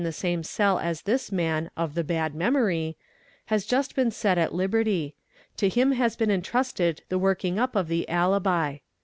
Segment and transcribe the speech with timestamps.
[0.01, 2.97] 29 is' the same cell as this man "of the bad memory,"
[3.45, 5.13] has just been set at liberty;
[5.55, 8.77] to him has been entrusted the working up of the alibi.